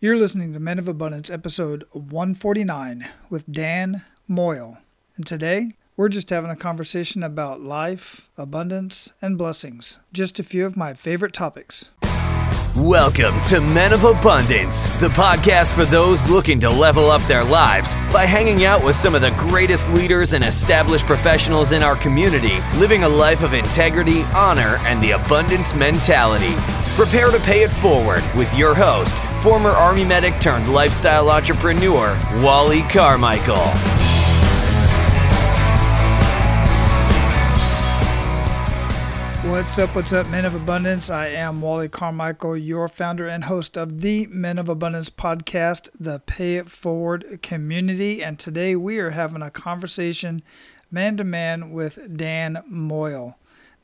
[0.00, 4.78] You're listening to Men of Abundance, episode 149 with Dan Moyle.
[5.16, 9.98] And today, we're just having a conversation about life, abundance, and blessings.
[10.12, 11.88] Just a few of my favorite topics.
[12.76, 17.96] Welcome to Men of Abundance, the podcast for those looking to level up their lives
[18.12, 22.60] by hanging out with some of the greatest leaders and established professionals in our community,
[22.76, 26.54] living a life of integrity, honor, and the abundance mentality.
[26.94, 32.82] Prepare to pay it forward with your host, former Army medic turned lifestyle entrepreneur, Wally
[32.82, 33.54] Carmichael.
[39.48, 41.08] What's up, what's up, Men of Abundance?
[41.08, 46.18] I am Wally Carmichael, your founder and host of the Men of Abundance podcast, the
[46.18, 48.22] Pay It Forward community.
[48.22, 50.42] And today we are having a conversation
[50.90, 53.38] man to man with Dan Moyle.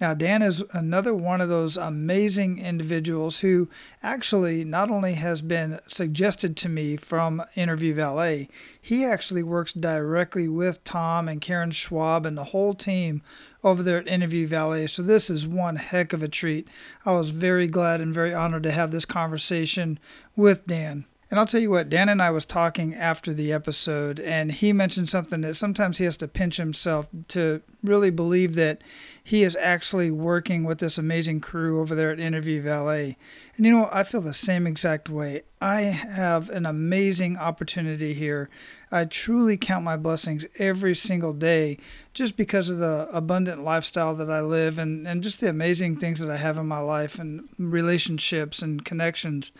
[0.05, 3.71] Now, Dan is another one of those amazing individuals who
[4.03, 10.47] actually not only has been suggested to me from Interview Valet, he actually works directly
[10.47, 13.23] with Tom and Karen Schwab and the whole team
[13.63, 14.89] over there at Interview Valet.
[14.89, 16.69] So this is one heck of a treat.
[17.07, 19.99] I was very glad and very honored to have this conversation
[20.37, 21.07] with Dan.
[21.35, 24.73] And I'll tell you what, Dan and I was talking after the episode, and he
[24.73, 28.85] mentioned something that sometimes he has to pinch himself to really believe that
[29.25, 33.17] he is actually working with this amazing crew over there at Interview Valet.
[33.57, 35.43] And you know, I feel the same exact way.
[35.61, 38.49] I have an amazing opportunity here.
[38.93, 41.79] I truly count my blessings every single day
[42.13, 46.21] just because of the abundant lifestyle that I live and, and just the amazing things
[46.21, 49.51] that I have in my life and relationships and connections.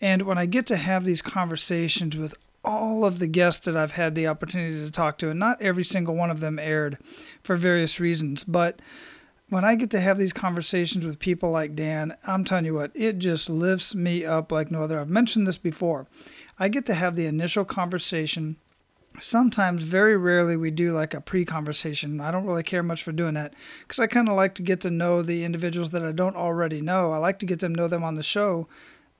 [0.00, 3.92] And when I get to have these conversations with all of the guests that I've
[3.92, 6.98] had the opportunity to talk to, and not every single one of them aired
[7.42, 8.82] for various reasons, but
[9.48, 12.90] when I get to have these conversations with people like Dan, I'm telling you what,
[12.94, 15.00] it just lifts me up like no other.
[15.00, 16.08] I've mentioned this before.
[16.58, 18.56] I get to have the initial conversation.
[19.20, 22.20] Sometimes, very rarely, we do like a pre conversation.
[22.20, 24.80] I don't really care much for doing that because I kind of like to get
[24.80, 27.12] to know the individuals that I don't already know.
[27.12, 28.66] I like to get them know them on the show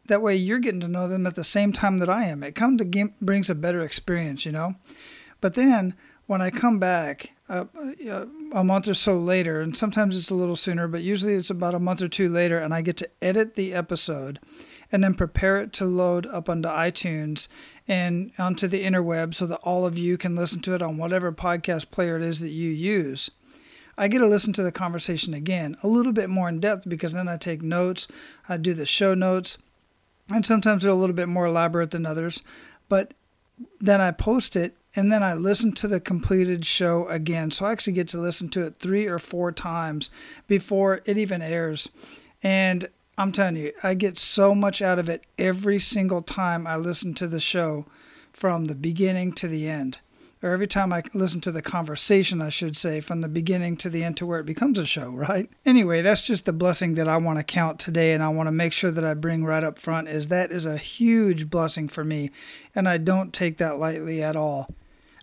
[0.08, 2.42] that way you're getting to know them at the same time that I am.
[2.42, 4.76] It comes to brings a better experience, you know.
[5.40, 5.94] But then
[6.26, 7.66] when I come back uh,
[8.10, 11.50] uh, a month or so later, and sometimes it's a little sooner, but usually it's
[11.50, 14.40] about a month or two later, and I get to edit the episode
[14.90, 17.48] and then prepare it to load up onto iTunes
[17.88, 21.32] and onto the interweb so that all of you can listen to it on whatever
[21.32, 23.30] podcast player it is that you use.
[23.98, 27.14] I get to listen to the conversation again a little bit more in depth because
[27.14, 28.06] then I take notes,
[28.48, 29.56] I do the show notes,
[30.32, 32.42] and sometimes they're a little bit more elaborate than others.
[32.88, 33.14] But
[33.80, 37.50] then I post it and then I listen to the completed show again.
[37.50, 40.10] So I actually get to listen to it three or four times
[40.46, 41.88] before it even airs.
[42.42, 42.88] And
[43.18, 47.14] I'm telling you, I get so much out of it every single time I listen
[47.14, 47.86] to the show
[48.32, 50.00] from the beginning to the end
[50.46, 53.90] or every time I listen to the conversation, I should say, from the beginning to
[53.90, 55.50] the end to where it becomes a show, right?
[55.64, 58.52] Anyway, that's just the blessing that I want to count today and I want to
[58.52, 62.04] make sure that I bring right up front is that is a huge blessing for
[62.04, 62.30] me
[62.74, 64.68] and I don't take that lightly at all.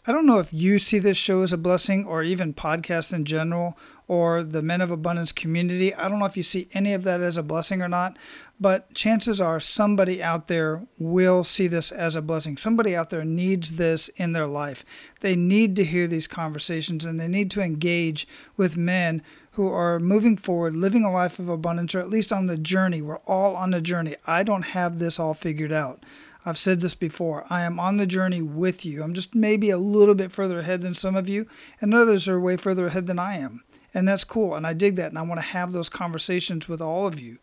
[0.05, 3.23] I don't know if you see this show as a blessing or even podcasts in
[3.23, 3.77] general
[4.07, 5.93] or the Men of Abundance community.
[5.93, 8.17] I don't know if you see any of that as a blessing or not,
[8.59, 12.57] but chances are somebody out there will see this as a blessing.
[12.57, 14.83] Somebody out there needs this in their life.
[15.21, 18.27] They need to hear these conversations and they need to engage
[18.57, 19.21] with men
[19.53, 23.01] who are moving forward, living a life of abundance, or at least on the journey.
[23.01, 24.15] We're all on the journey.
[24.25, 26.03] I don't have this all figured out.
[26.45, 27.45] I've said this before.
[27.49, 29.03] I am on the journey with you.
[29.03, 31.47] I'm just maybe a little bit further ahead than some of you,
[31.79, 33.63] and others are way further ahead than I am.
[33.93, 34.55] And that's cool.
[34.55, 35.09] And I dig that.
[35.09, 37.37] And I want to have those conversations with all of you.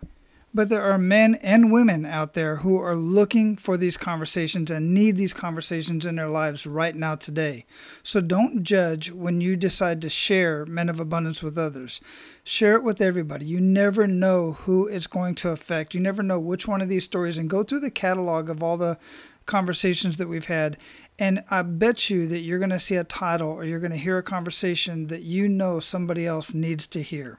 [0.52, 4.92] But there are men and women out there who are looking for these conversations and
[4.92, 7.66] need these conversations in their lives right now today.
[8.02, 12.00] So don't judge when you decide to share Men of Abundance with others.
[12.42, 13.46] Share it with everybody.
[13.46, 15.94] You never know who it's going to affect.
[15.94, 17.38] You never know which one of these stories.
[17.38, 18.98] And go through the catalog of all the
[19.46, 20.76] conversations that we've had.
[21.20, 23.96] And I bet you that you're going to see a title or you're going to
[23.96, 27.38] hear a conversation that you know somebody else needs to hear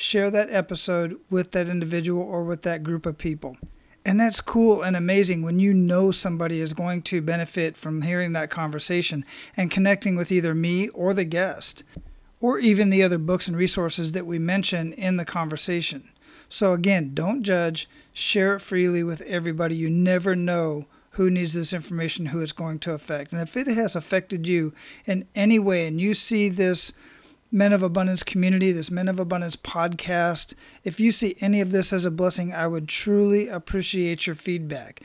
[0.00, 3.58] share that episode with that individual or with that group of people.
[4.02, 8.32] And that's cool and amazing when you know somebody is going to benefit from hearing
[8.32, 9.26] that conversation
[9.58, 11.84] and connecting with either me or the guest,
[12.40, 16.08] or even the other books and resources that we mention in the conversation.
[16.48, 19.76] So, again, don't judge, share it freely with everybody.
[19.76, 20.86] You never know
[21.20, 23.30] who needs this information, who it's going to affect.
[23.30, 24.72] And if it has affected you
[25.04, 26.94] in any way and you see this
[27.52, 30.54] Men of Abundance community, this Men of Abundance podcast.
[30.82, 35.02] If you see any of this as a blessing, I would truly appreciate your feedback.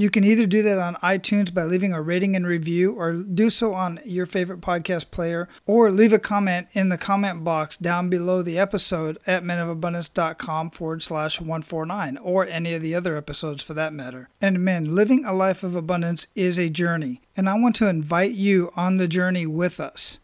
[0.00, 3.50] You can either do that on iTunes by leaving a rating and review, or do
[3.50, 8.08] so on your favorite podcast player, or leave a comment in the comment box down
[8.08, 13.74] below the episode at menofabundance.com forward slash 149, or any of the other episodes for
[13.74, 14.30] that matter.
[14.40, 18.32] And men, living a life of abundance is a journey, and I want to invite
[18.32, 20.18] you on the journey with us.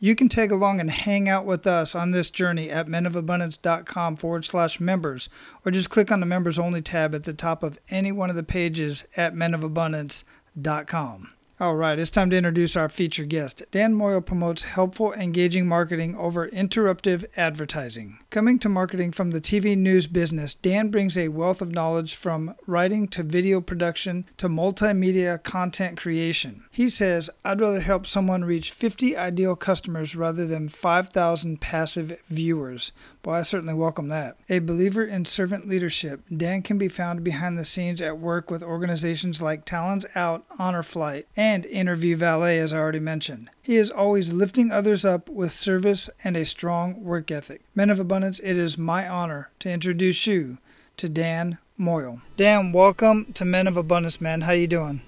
[0.00, 4.44] You can tag along and hang out with us on this journey at menofabundance.com forward
[4.44, 5.28] slash members,
[5.64, 8.36] or just click on the members only tab at the top of any one of
[8.36, 11.34] the pages at menofabundance.com.
[11.60, 13.64] All right, it's time to introduce our featured guest.
[13.72, 18.20] Dan Moyle promotes helpful, engaging marketing over interruptive advertising.
[18.30, 22.54] Coming to marketing from the TV news business, Dan brings a wealth of knowledge from
[22.66, 26.64] writing to video production to multimedia content creation.
[26.70, 32.92] He says, I'd rather help someone reach 50 ideal customers rather than 5,000 passive viewers.
[33.24, 34.36] Well, I certainly welcome that.
[34.48, 38.62] A believer in servant leadership, Dan can be found behind the scenes at work with
[38.62, 43.50] organizations like Talons Out, Honor Flight, and Interview Valet, as I already mentioned.
[43.60, 47.60] He is always lifting others up with service and a strong work ethic.
[47.74, 50.58] Men of Abundance, it is my honor to introduce you
[50.96, 52.20] to Dan Moyle.
[52.36, 54.40] Dan, welcome to Men of Abundance, man.
[54.40, 55.02] How you doing?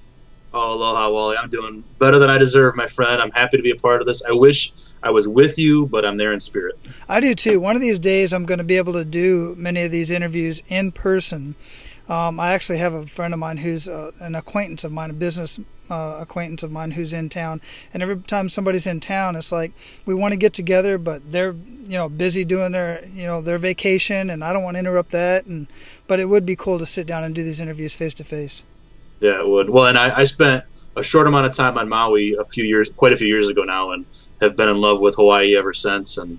[0.54, 1.36] Oh, aloha, Wally.
[1.36, 3.20] I'm doing better than I deserve, my friend.
[3.20, 4.22] I'm happy to be a part of this.
[4.22, 4.72] I wish
[5.02, 6.78] I was with you, but I'm there in spirit.
[7.08, 7.58] I do too.
[7.58, 10.62] One of these days, I'm going to be able to do many of these interviews
[10.68, 11.56] in person.
[12.08, 15.14] Um, I actually have a friend of mine who's uh, an acquaintance of mine, a
[15.14, 15.58] business
[15.90, 17.60] uh, acquaintance of mine who's in town.
[17.92, 19.72] And every time somebody's in town, it's like
[20.06, 23.58] we want to get together, but they're you know busy doing their you know their
[23.58, 25.46] vacation, and I don't want to interrupt that.
[25.46, 25.66] And
[26.06, 28.62] but it would be cool to sit down and do these interviews face to face.
[29.20, 29.68] Yeah, it would.
[29.70, 30.64] Well, and I, I spent
[30.96, 33.64] a short amount of time on Maui a few years, quite a few years ago
[33.64, 34.06] now, and
[34.40, 36.16] have been in love with Hawaii ever since.
[36.16, 36.38] And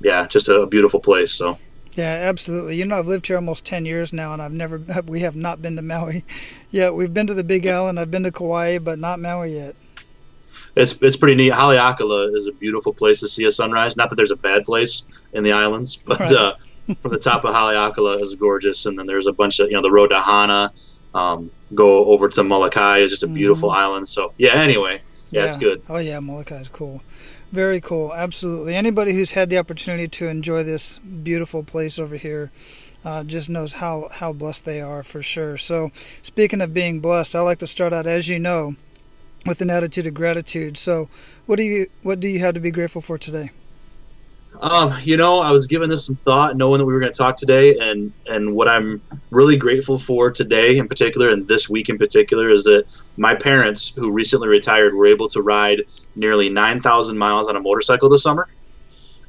[0.00, 1.32] yeah, just a, a beautiful place.
[1.32, 1.58] So.
[1.98, 2.76] Yeah, absolutely.
[2.76, 5.60] You know, I've lived here almost ten years now, and I've never, we have not
[5.60, 6.24] been to Maui.
[6.70, 6.94] yet.
[6.94, 9.74] we've been to the Big Island, I've been to Kauai, but not Maui yet.
[10.76, 11.52] It's it's pretty neat.
[11.52, 13.96] Haleakala is a beautiful place to see a sunrise.
[13.96, 15.02] Not that there's a bad place
[15.32, 16.32] in the islands, but right.
[16.32, 16.54] uh,
[17.02, 19.82] from the top of Haleakala is gorgeous, and then there's a bunch of you know
[19.82, 20.72] the road to Hana.
[21.16, 22.98] Um, go over to Molokai.
[22.98, 23.78] It's just a beautiful mm-hmm.
[23.78, 24.08] island.
[24.08, 24.54] So yeah.
[24.54, 25.82] Anyway, yeah, yeah, it's good.
[25.88, 27.02] Oh yeah, Molokai is cool.
[27.52, 28.12] Very cool.
[28.12, 28.74] Absolutely.
[28.74, 32.50] Anybody who's had the opportunity to enjoy this beautiful place over here.
[33.04, 35.56] Uh, just knows how, how blessed they are for sure.
[35.56, 38.74] So, speaking of being blessed, I like to start out, as you know,
[39.46, 40.76] with an attitude of gratitude.
[40.76, 41.08] So,
[41.46, 43.50] what do you what do you have to be grateful for today?
[44.60, 47.16] Um, you know, I was giving this some thought, knowing that we were going to
[47.16, 51.88] talk today, and and what I'm really grateful for today, in particular, and this week
[51.88, 52.86] in particular, is that
[53.16, 55.84] my parents, who recently retired, were able to ride
[56.18, 58.48] nearly 9,000 miles on a motorcycle this summer.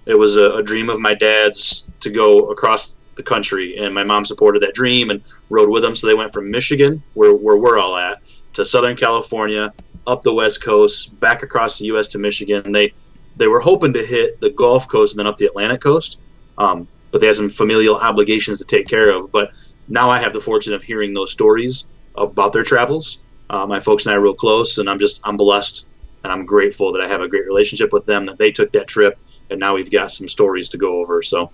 [0.06, 4.04] It was a, a dream of my dad's to go across the country, and my
[4.04, 5.96] mom supported that dream and rode with them.
[5.96, 8.22] So they went from Michigan, where where we're all at,
[8.54, 9.74] to Southern California,
[10.08, 12.08] up the West Coast, back across the U.S.
[12.10, 12.72] to Michigan.
[12.72, 12.94] They
[13.38, 16.18] they were hoping to hit the Gulf Coast and then up the Atlantic coast,
[16.58, 19.32] um, but they had some familial obligations to take care of.
[19.32, 19.52] But
[19.88, 23.20] now I have the fortune of hearing those stories about their travels.
[23.50, 25.86] Uh, my folks and I are real close, and I'm just I'm blessed
[26.24, 28.26] and I'm grateful that I have a great relationship with them.
[28.28, 29.18] That they took that trip,
[29.50, 31.22] and now we've got some stories to go over.
[31.22, 31.52] So.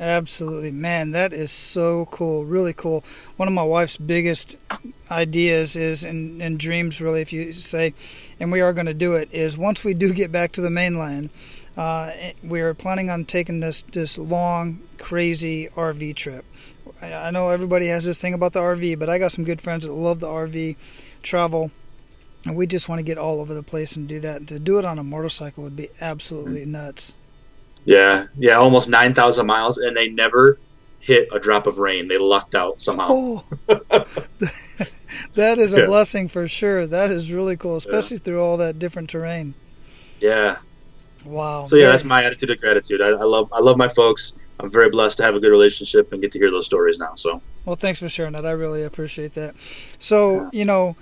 [0.00, 3.04] Absolutely, man, that is so cool, really cool.
[3.36, 4.56] One of my wife's biggest
[5.10, 7.92] ideas is, and, and dreams, really, if you say,
[8.40, 10.70] and we are going to do it, is once we do get back to the
[10.70, 11.28] mainland,
[11.76, 16.46] uh, we're planning on taking this this long, crazy RV trip.
[17.02, 19.86] I know everybody has this thing about the RV, but I got some good friends
[19.86, 20.76] that love the RV
[21.22, 21.70] travel,
[22.46, 24.36] and we just want to get all over the place and do that.
[24.36, 26.72] And to do it on a motorcycle would be absolutely mm-hmm.
[26.72, 27.14] nuts.
[27.84, 30.58] Yeah, yeah, almost nine thousand miles, and they never
[31.00, 32.08] hit a drop of rain.
[32.08, 33.08] They lucked out somehow.
[33.10, 33.44] Oh,
[35.34, 35.86] that is a yeah.
[35.86, 36.86] blessing for sure.
[36.86, 38.22] That is really cool, especially yeah.
[38.22, 39.54] through all that different terrain.
[40.20, 40.58] Yeah.
[41.24, 41.66] Wow.
[41.66, 43.00] So yeah, that's my attitude of gratitude.
[43.00, 44.38] I, I love I love my folks.
[44.58, 47.14] I'm very blessed to have a good relationship and get to hear those stories now.
[47.14, 47.40] So.
[47.64, 48.44] Well, thanks for sharing that.
[48.44, 49.54] I really appreciate that.
[49.98, 50.50] So yeah.
[50.52, 50.96] you know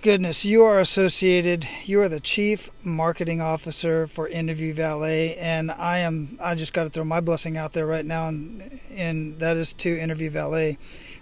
[0.00, 1.66] Goodness, you are associated.
[1.84, 6.38] You are the chief marketing officer for Interview Valet, and I am.
[6.40, 9.72] I just got to throw my blessing out there right now, and, and that is
[9.72, 10.78] to Interview Valet.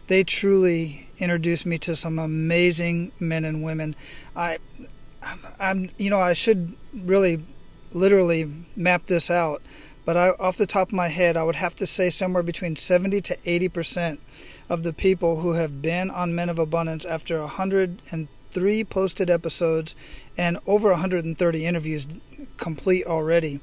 [0.08, 3.96] They truly introduced me to some amazing men and women.
[4.36, 4.58] I,
[5.58, 7.42] I'm, you know, I should really,
[7.94, 9.62] literally map this out,
[10.04, 12.76] but I, off the top of my head, I would have to say somewhere between
[12.76, 14.20] 70 to 80 percent
[14.68, 19.94] of the people who have been on Men of Abundance after 130 three posted episodes
[20.38, 22.08] and over 130 interviews
[22.56, 23.60] complete already.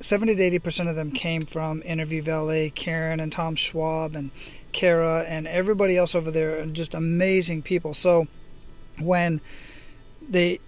[0.00, 4.32] 70 to 80 percent of them came from Interview Valet, Karen and Tom Schwab and
[4.72, 7.94] Kara and everybody else over there, just amazing people.
[7.94, 8.26] So
[8.98, 9.40] when
[10.28, 10.58] they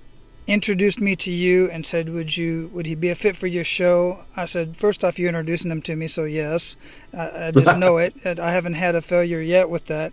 [0.47, 3.65] introduced me to you and said, "Would you would he be a fit for your
[3.65, 6.77] show?" I said, first off, you're introducing him to me, so yes,
[7.13, 8.15] I, I just know it.
[8.25, 10.13] I haven't had a failure yet with that.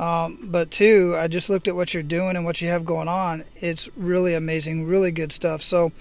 [0.00, 3.06] Um, but two, I just looked at what you're doing and what you have going
[3.06, 3.44] on.
[3.56, 5.60] It's really amazing, really good stuff.
[5.60, 5.92] So,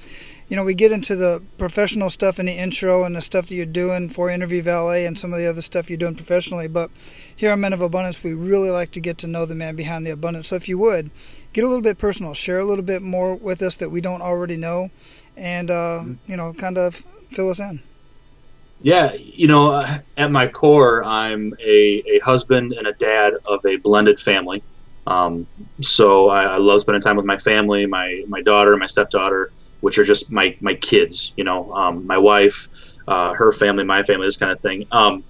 [0.48, 3.56] you know, we get into the professional stuff in the intro and the stuff that
[3.56, 6.70] you're doing for Interview Valet and some of the other stuff you're doing professionally.
[6.70, 6.92] But
[7.36, 10.08] here on Men of Abundance, we really like to get to know the man behind
[10.08, 10.48] the abundance.
[10.48, 11.12] So if you would,
[11.52, 14.22] get a little bit personal, share a little bit more with us that we don't
[14.22, 14.92] already know,
[15.36, 16.96] and, uh, you know, kind of
[17.32, 17.82] fill us in.
[18.82, 23.76] Yeah, you know, at my core, I'm a, a husband and a dad of a
[23.76, 24.64] blended family.
[25.06, 25.48] Um,
[25.82, 29.98] so I, I, love spending time with my family, my my daughter, my stepdaughter, which
[29.98, 31.34] are just my my kids.
[31.36, 32.70] You know, um, my wife,
[33.08, 34.86] uh, her family, my family, this kind of thing.
[34.92, 35.24] Um,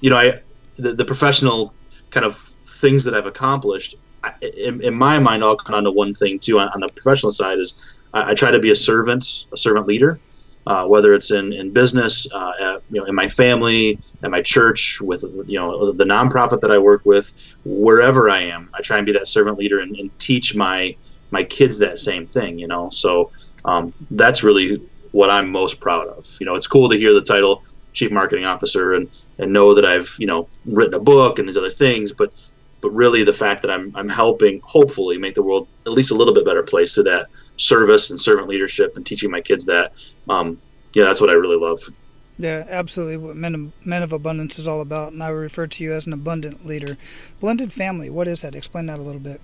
[0.00, 0.40] you know, I
[0.76, 1.74] the, the, professional
[2.10, 3.96] kind of things that I've accomplished.
[4.22, 6.60] I, in, in, my mind, all come down to one thing too.
[6.60, 7.74] On, on the professional side, is
[8.14, 10.20] I, I try to be a servant, a servant leader
[10.68, 14.42] uh, whether it's in, in business, uh, at, you know, in my family, at my
[14.42, 17.32] church, with you know the nonprofit that I work with,
[17.64, 20.94] wherever I am, I try and be that servant leader and, and teach my
[21.30, 22.58] my kids that same thing.
[22.58, 23.32] You know, so
[23.64, 24.82] um, that's really
[25.12, 26.26] what I'm most proud of.
[26.38, 29.08] You know, it's cool to hear the title chief marketing officer and
[29.38, 32.30] and know that I've you know written a book and these other things, but
[32.82, 36.14] but really the fact that I'm I'm helping hopefully make the world at least a
[36.14, 39.92] little bit better place through that service and servant leadership and teaching my kids that.
[40.28, 40.60] Um,
[40.94, 41.80] yeah, that's what I really love.
[42.38, 43.16] Yeah, absolutely.
[43.16, 46.06] What Men of, Men of Abundance is all about, and I refer to you as
[46.06, 46.96] an abundant leader.
[47.40, 48.54] Blended family, what is that?
[48.54, 49.40] Explain that a little bit.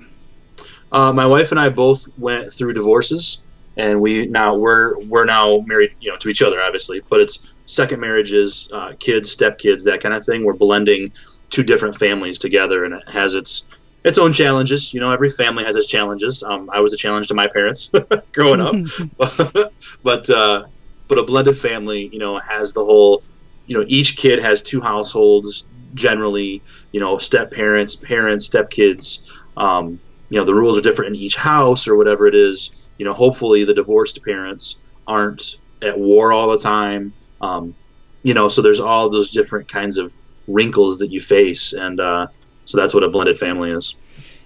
[0.92, 3.38] Uh, my wife and I both went through divorces,
[3.76, 7.02] and we now we're we're now married, you know, to each other, obviously.
[7.10, 10.44] But it's second marriages, uh, kids, stepkids, that kind of thing.
[10.44, 11.12] We're blending
[11.50, 13.68] two different families together, and it has its
[14.04, 14.92] its own challenges.
[14.94, 16.42] You know, every family has its challenges.
[16.42, 17.90] Um, I was a challenge to my parents
[18.32, 18.74] growing up,
[20.02, 20.64] but uh,
[21.08, 23.22] but a blended family, you know, has the whole,
[23.66, 26.62] you know, each kid has two households generally.
[26.92, 29.32] You know, step parents, parents, step kids.
[29.56, 32.70] Um, you know, the rules are different in each house or whatever it is.
[32.98, 37.12] You know, hopefully the divorced parents aren't at war all the time.
[37.40, 37.74] Um,
[38.22, 40.14] you know, so there's all those different kinds of
[40.46, 42.26] wrinkles that you face, and uh,
[42.64, 43.96] so that's what a blended family is.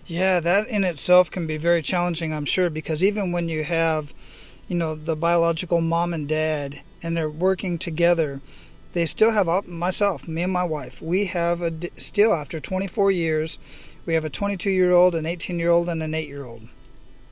[0.06, 4.14] Yeah, that in itself can be very challenging, I'm sure, because even when you have,
[4.66, 8.40] you know, the biological mom and dad and they're working together,
[8.94, 11.02] they still have myself, me and my wife.
[11.02, 13.58] We have a still after 24 years,
[14.06, 16.68] we have a 22 year old, an 18 year old, and an 8 year old.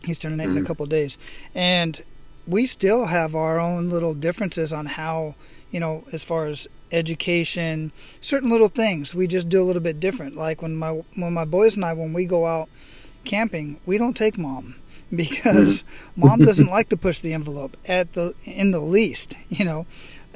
[0.04, 0.50] He's turning 8 mm-hmm.
[0.50, 0.66] in a mm-hmm.
[0.66, 1.16] couple days,
[1.54, 2.02] and
[2.46, 5.34] we still have our own little differences on how
[5.70, 10.00] you know, as far as education, certain little things we just do a little bit
[10.00, 10.36] different.
[10.36, 12.68] Like when my when my boys and I when we go out
[13.24, 14.76] camping, we don't take mom
[15.14, 15.84] because
[16.16, 19.86] mom doesn't like to push the envelope at the in the least, you know.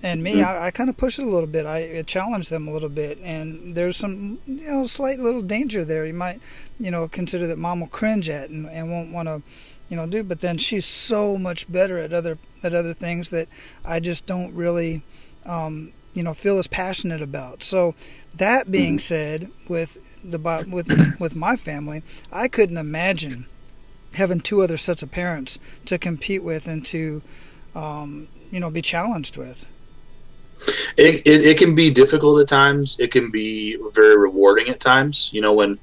[0.02, 0.42] And me.
[0.42, 1.66] I, I kind of push it a little bit.
[1.66, 6.06] I challenge them a little bit, and there's some, you know, slight little danger there.
[6.06, 6.40] You might,
[6.78, 9.42] you know, consider that mom will cringe at and, and won't want to,
[9.90, 10.22] you know, do.
[10.22, 13.48] But then she's so much better at other at other things that
[13.84, 15.02] I just don't really
[15.44, 17.64] um, you know feel as passionate about.
[17.64, 17.94] So
[18.34, 18.98] that being mm-hmm.
[18.98, 20.38] said, with the
[20.70, 23.46] with with my family, I couldn't imagine
[24.12, 27.22] having two other sets of parents to compete with and to
[27.74, 29.64] um, you know be challenged with.
[30.98, 32.96] It, it, it can be difficult at times.
[32.98, 35.30] It can be very rewarding at times.
[35.32, 35.78] You know when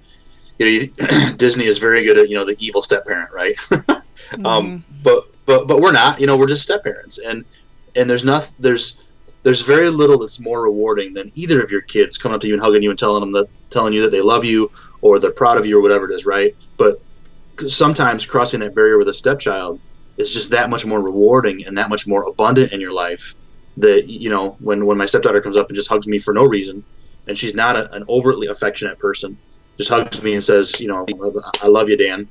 [0.60, 3.56] you know, Disney is very good at you know the evil step parent, right?
[3.72, 4.04] um,
[4.46, 4.78] mm-hmm.
[5.02, 6.22] But but but we're not.
[6.22, 7.44] You know we're just step parents, and
[7.96, 9.02] and there's nothing there's
[9.44, 12.54] there's very little that's more rewarding than either of your kids coming up to you
[12.54, 14.70] and hugging you and telling them that telling you that they love you
[15.02, 16.54] or they're proud of you or whatever it is, right?
[16.78, 16.96] But
[17.68, 19.80] sometimes crossing that barrier with a stepchild
[20.18, 23.36] is just that much more rewarding and that much more abundant in your life.
[23.78, 26.44] That you know, when when my stepdaughter comes up and just hugs me for no
[26.46, 26.84] reason,
[27.28, 29.38] and she's not a, an overtly affectionate person,
[29.78, 31.06] just hugs me and says, you know,
[31.62, 32.28] I love you, Dan.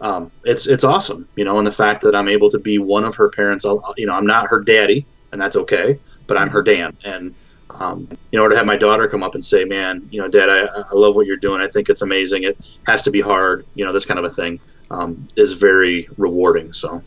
[0.00, 3.04] Um, it's it's awesome, you know, and the fact that I'm able to be one
[3.04, 3.64] of her parents.
[3.64, 6.96] I'll, you know, I'm not her daddy, and that's okay but I'm her dad.
[7.04, 7.34] And
[7.70, 10.48] um, you know, to have my daughter come up and say, "Man, you know, Dad,
[10.48, 11.60] I, I love what you're doing.
[11.60, 12.44] I think it's amazing.
[12.44, 13.66] It has to be hard.
[13.74, 17.02] You know, this kind of a thing um, is very rewarding." So.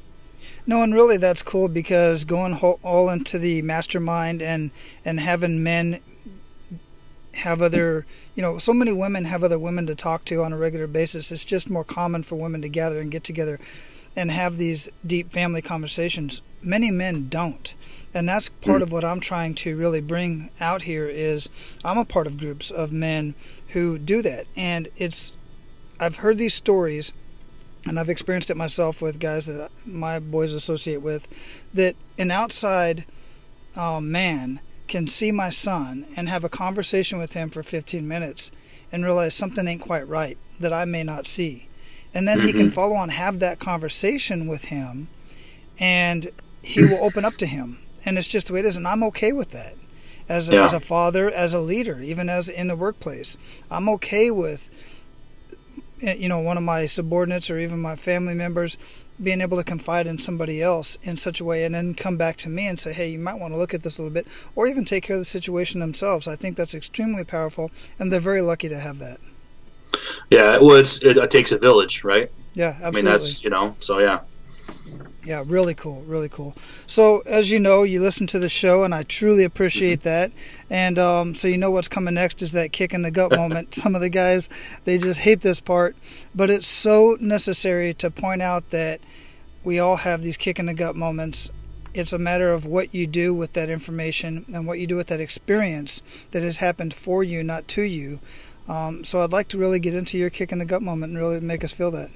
[0.65, 4.71] No, and really that's cool because going all into the mastermind and
[5.05, 6.01] and having men
[7.36, 8.05] have other,
[8.36, 11.31] you know, so many women have other women to talk to on a regular basis.
[11.31, 13.59] It's just more common for women to gather and get together
[14.15, 16.41] and have these deep family conversations.
[16.62, 17.74] Many men don't.
[18.17, 21.50] And that's part of what I'm trying to really bring out here is
[21.86, 23.36] I'm a part of groups of men
[23.69, 24.47] who do that.
[24.55, 25.38] And it's
[26.00, 27.13] I've heard these stories
[27.88, 31.27] and I've experienced it myself with guys that my boys associate with
[31.75, 33.05] that an outside
[33.75, 38.50] uh, man can see my son and have a conversation with him for 15 minutes
[38.91, 41.69] and realize something ain't quite right that I may not see.
[42.15, 42.47] And then mm-hmm.
[42.47, 42.69] he can mm-hmm.
[42.71, 45.07] follow on, have that conversation with him,
[45.79, 46.29] and
[46.63, 47.77] he will open up to him.
[48.07, 48.77] And it's just the way it is.
[48.77, 49.75] And I'm okay with that.
[50.29, 50.65] As a, yeah.
[50.65, 53.37] as a father, as a leader, even as in the workplace,
[53.69, 54.69] I'm okay with,
[56.01, 58.77] eh, you know, one of my subordinates or even my family members
[59.21, 62.37] being able to confide in somebody else in such a way and then come back
[62.37, 64.27] to me and say, hey, you might want to look at this a little bit,
[64.55, 66.27] or even take care of the situation themselves.
[66.27, 69.19] I think that's extremely powerful, and they're very lucky to have that.
[70.29, 72.31] Yeah, well, it's it, it takes a village, right?
[72.53, 72.87] Yeah, absolutely.
[72.87, 74.19] I mean, that's you know, so yeah.
[75.27, 76.55] Yeah, really cool, really cool.
[76.86, 80.07] So, as you know, you listen to the show, and I truly appreciate mm-hmm.
[80.07, 80.31] that.
[80.69, 83.75] And um, so, you know what's coming next is that kick in the gut moment.
[83.75, 84.48] Some of the guys,
[84.86, 85.98] they just hate this part,
[86.34, 89.01] but it's so necessary to point out that
[89.65, 91.51] we all have these kick in the gut moments.
[91.93, 95.07] It's a matter of what you do with that information and what you do with
[95.07, 98.22] that experience that has happened for you, not to you.
[98.69, 101.19] Um, so, I'd like to really get into your kick in the gut moment and
[101.19, 102.12] really make us feel that.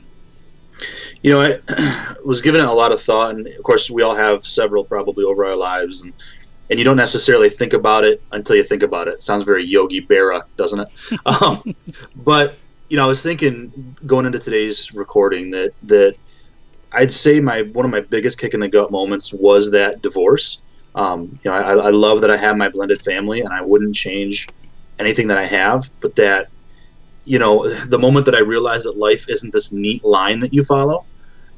[1.22, 4.16] You know, I was given it a lot of thought, and of course, we all
[4.16, 6.14] have several probably over our lives, and
[6.70, 9.16] and you don't necessarily think about it until you think about it.
[9.16, 10.88] it sounds very Yogi Berra, doesn't it?
[11.26, 11.76] um,
[12.16, 12.56] but
[12.90, 16.16] you know, I was thinking going into today's recording that that
[16.92, 20.62] I'd say my one of my biggest kick in the gut moments was that divorce.
[20.94, 23.96] Um, you know, I, I love that I have my blended family, and I wouldn't
[23.96, 24.50] change
[25.00, 26.50] anything that I have, but that
[27.26, 30.64] you know, the moment that I realized that life isn't this neat line that you
[30.64, 31.06] follow,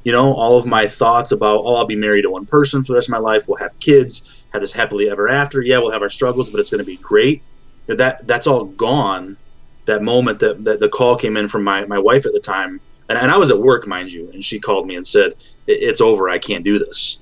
[0.04, 2.92] you know, all of my thoughts about, oh, I'll be married to one person for
[2.92, 5.62] the rest of my life, we'll have kids, have this happily ever after.
[5.62, 7.42] Yeah, we'll have our struggles, but it's going to be great.
[7.86, 9.36] That that's all gone.
[9.86, 12.80] That moment that, that the call came in from my, my wife at the time,
[13.08, 15.34] and, and I was at work, mind you, and she called me and said,
[15.66, 16.30] "It's over.
[16.30, 17.20] I can't do this."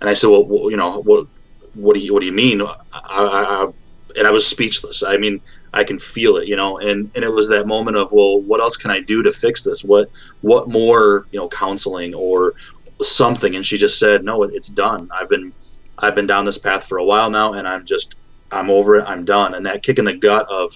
[0.00, 1.26] And I said, "Well, well you know, what
[1.74, 3.72] what do you what do you mean?" I, I, I,
[4.16, 5.02] and I was speechless.
[5.02, 5.40] I mean,
[5.72, 8.60] I can feel it, you know, and, and it was that moment of, well, what
[8.60, 9.84] else can I do to fix this?
[9.84, 10.08] What,
[10.40, 12.54] what more, you know, counseling or
[13.02, 13.54] something.
[13.54, 15.08] And she just said, no, it's done.
[15.12, 15.52] I've been,
[15.98, 18.14] I've been down this path for a while now and I'm just,
[18.50, 19.04] I'm over it.
[19.06, 19.54] I'm done.
[19.54, 20.72] And that kick in the gut of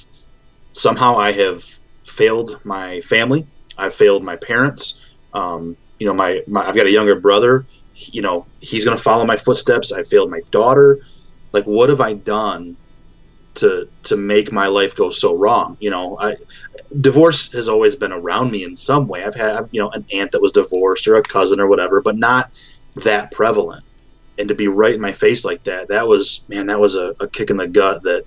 [0.73, 1.65] somehow I have
[2.05, 3.47] failed my family.
[3.79, 5.03] I've failed my parents.
[5.33, 9.03] Um, you know, my, my, I've got a younger brother, you know, he's going to
[9.03, 9.93] follow my footsteps.
[9.93, 11.01] I failed my daughter.
[11.53, 12.77] Like, what have I done
[13.55, 15.77] to to make my life go so wrong.
[15.81, 16.37] You know, I
[17.01, 19.25] divorce has always been around me in some way.
[19.25, 22.17] I've had you know an aunt that was divorced or a cousin or whatever, but
[22.17, 22.51] not
[22.97, 23.85] that prevalent.
[24.39, 27.15] And to be right in my face like that, that was man, that was a,
[27.21, 28.25] a kick in the gut that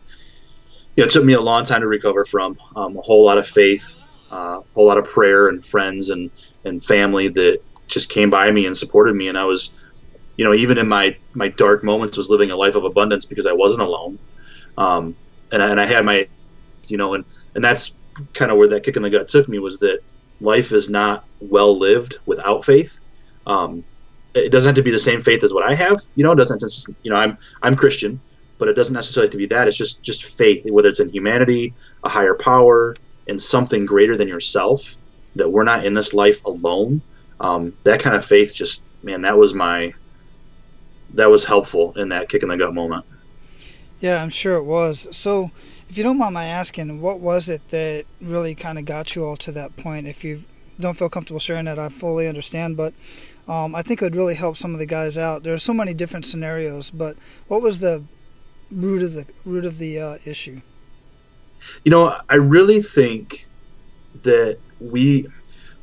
[0.95, 2.57] you know took me a long time to recover from.
[2.75, 3.97] Um, a whole lot of faith,
[4.31, 6.31] uh, a whole lot of prayer, and friends and
[6.63, 9.27] and family that just came by me and supported me.
[9.27, 9.75] And I was,
[10.37, 13.47] you know, even in my my dark moments, was living a life of abundance because
[13.47, 14.19] I wasn't alone
[14.77, 15.15] um,
[15.51, 16.27] and, I, and I had my,
[16.87, 17.95] you know, and, and that's
[18.33, 19.99] kind of where that kick in the gut took me was that
[20.39, 22.99] life is not well lived without faith.
[23.45, 23.83] Um,
[24.33, 26.01] it doesn't have to be the same faith as what I have.
[26.15, 26.59] You know, it doesn't.
[26.59, 28.19] Just, you know, I'm I'm Christian,
[28.57, 29.67] but it doesn't necessarily have to be that.
[29.67, 32.95] It's just just faith, whether it's in humanity, a higher power,
[33.27, 34.97] and something greater than yourself.
[35.35, 37.01] That we're not in this life alone.
[37.39, 39.93] Um, that kind of faith, just man, that was my
[41.13, 43.05] that was helpful in that kick in the gut moment.
[44.05, 45.07] Yeah, I'm sure it was.
[45.09, 45.49] So,
[45.89, 49.25] if you don't mind my asking, what was it that really kind of got you
[49.25, 50.05] all to that point?
[50.05, 50.43] If you
[50.79, 52.77] don't feel comfortable sharing that, I fully understand.
[52.77, 52.93] But
[53.47, 55.41] um, I think it would really help some of the guys out.
[55.41, 58.03] There are so many different scenarios, but what was the
[58.69, 60.61] root of the root of the uh, issue?
[61.83, 63.47] You know, I really think
[64.21, 65.25] that we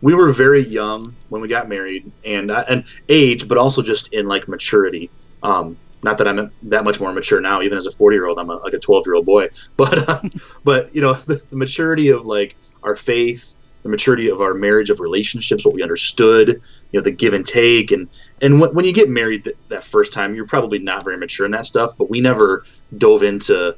[0.00, 4.12] we were very young when we got married, and uh, and age, but also just
[4.12, 5.10] in like maturity.
[5.42, 7.62] Um, not that I'm that much more mature now.
[7.62, 9.48] Even as a 40 year old, I'm a, like a 12 year old boy.
[9.76, 10.20] But uh,
[10.64, 14.90] but you know the, the, maturity of like our faith, the maturity of our marriage,
[14.90, 16.60] of relationships, what we understood,
[16.90, 18.08] you know, the give and take, and
[18.40, 21.46] and when, when you get married th- that first time, you're probably not very mature
[21.46, 21.96] in that stuff.
[21.96, 22.64] But we never
[22.96, 23.76] dove into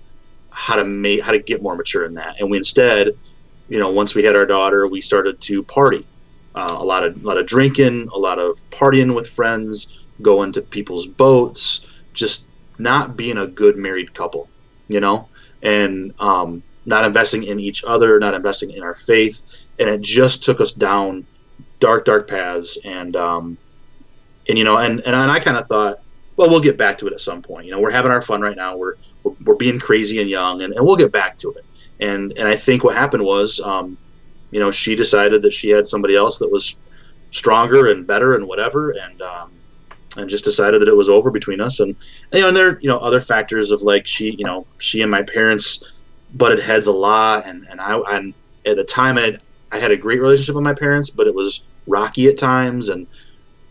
[0.50, 3.10] how to make how to get more mature in that, and we instead,
[3.68, 6.06] you know, once we had our daughter, we started to party.
[6.54, 10.52] Uh, a lot of a lot of drinking, a lot of partying with friends, going
[10.52, 12.46] to people's boats, just
[12.78, 14.48] not being a good married couple,
[14.88, 15.28] you know,
[15.62, 19.42] and um, not investing in each other, not investing in our faith,
[19.78, 21.26] and it just took us down
[21.80, 22.78] dark, dark paths.
[22.84, 23.58] And um,
[24.48, 26.00] and you know, and and I kind of thought,
[26.36, 27.66] well, we'll get back to it at some point.
[27.66, 28.76] You know, we're having our fun right now.
[28.76, 31.66] We're we're, we're being crazy and young, and, and we'll get back to it.
[32.00, 33.96] And and I think what happened was, um,
[34.50, 36.78] you know, she decided that she had somebody else that was
[37.30, 39.50] stronger and better and whatever, and um,
[40.16, 41.80] and just decided that it was over between us.
[41.80, 41.96] And,
[42.32, 45.02] and you know, and there you know other factors of like she, you know, she
[45.02, 45.92] and my parents
[46.32, 49.38] butted heads a lot, and and I and at the time I
[49.70, 53.06] I had a great relationship with my parents, but it was rocky at times, and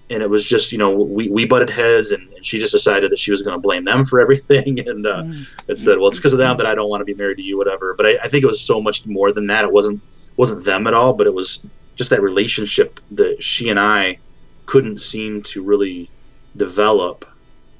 [0.09, 2.11] and it was just you know we, we butted heads.
[2.11, 4.79] And, and she just decided that she was going to blame them for everything.
[4.87, 5.47] And uh, mm.
[5.67, 7.43] it said well it's because of them that i don't want to be married to
[7.43, 7.93] you whatever.
[7.93, 9.65] But I, I, think it was so much more than that.
[9.65, 10.01] It wasn't
[10.35, 14.17] wasn't them at all but it was just that relationship that she and i
[14.65, 16.09] couldn't seem to really
[16.55, 17.25] develop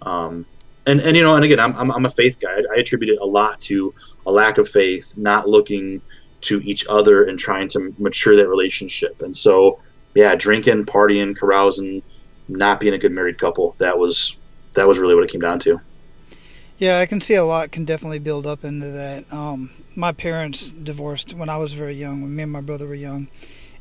[0.02, 0.46] um,
[0.86, 3.12] and and you know and again i'm, I'm, I'm a faith guy I, I attribute
[3.12, 3.94] it a lot to
[4.26, 6.02] a lack of faith not looking
[6.42, 9.80] to each other and trying to mature that relationship and so
[10.14, 12.04] yeah drinking partying carousing
[12.48, 13.76] not being a good married couple.
[13.78, 14.38] That was
[14.74, 15.80] that was really what it came down to.
[16.78, 19.32] Yeah, I can see a lot can definitely build up into that.
[19.32, 22.96] Um, my parents divorced when I was very young, when me and my brother were
[22.96, 23.28] young,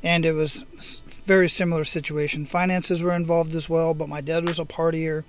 [0.02, 2.46] and it was very similar situation.
[2.46, 5.24] Finances were involved as well, but my dad was a partier.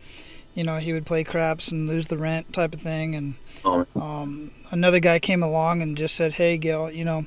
[0.54, 3.16] You know, he would play craps and lose the rent type of thing.
[3.16, 3.86] And oh.
[3.96, 7.26] um, another guy came along and just said, "Hey, Gail, you know,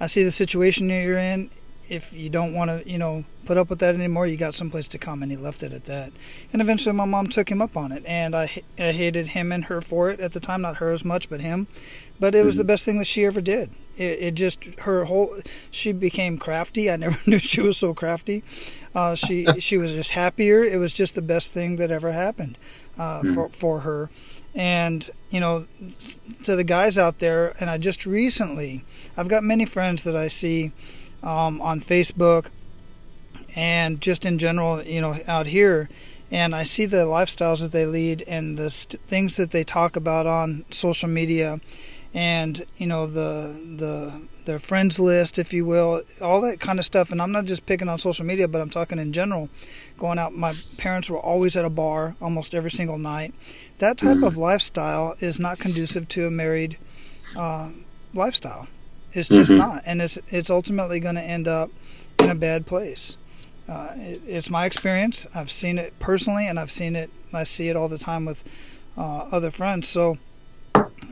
[0.00, 1.50] I see the situation that you're in
[1.88, 4.88] if you don't want to, you know, put up with that anymore, you got someplace
[4.88, 5.22] to come.
[5.22, 6.12] And he left it at that.
[6.52, 8.04] And eventually my mom took him up on it.
[8.06, 11.04] And I, I hated him and her for it at the time, not her as
[11.04, 11.66] much, but him.
[12.20, 12.58] But it was mm-hmm.
[12.58, 13.70] the best thing that she ever did.
[13.96, 15.36] It, it, just, her whole,
[15.70, 16.90] she became crafty.
[16.90, 18.42] I never knew she was so crafty.
[18.94, 20.62] Uh, she, she was just happier.
[20.62, 22.58] It was just the best thing that ever happened
[22.98, 23.34] uh, mm-hmm.
[23.34, 24.10] for, for her.
[24.54, 25.66] And, you know,
[26.44, 28.84] to the guys out there, and I just recently,
[29.16, 30.72] I've got many friends that I see
[31.22, 32.46] um, on Facebook
[33.54, 35.88] and just in general, you know, out here.
[36.30, 39.96] And I see the lifestyles that they lead and the st- things that they talk
[39.96, 41.60] about on social media,
[42.14, 46.86] and you know the the their friends list, if you will, all that kind of
[46.86, 47.12] stuff.
[47.12, 49.50] And I'm not just picking on social media, but I'm talking in general.
[49.98, 53.34] Going out, my parents were always at a bar almost every single night.
[53.78, 54.26] That type mm.
[54.26, 56.78] of lifestyle is not conducive to a married
[57.36, 57.70] uh,
[58.14, 58.68] lifestyle.
[59.14, 59.58] It's just mm-hmm.
[59.58, 61.70] not, and it's it's ultimately going to end up
[62.18, 63.18] in a bad place.
[63.68, 65.26] Uh, it, it's my experience.
[65.34, 67.10] I've seen it personally, and I've seen it.
[67.32, 68.42] I see it all the time with
[68.96, 69.88] uh, other friends.
[69.88, 70.18] So,